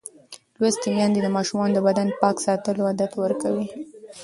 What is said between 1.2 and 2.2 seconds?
د ماشومانو د بدن